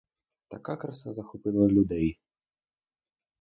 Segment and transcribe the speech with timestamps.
[0.49, 2.19] Така краса захопила людей.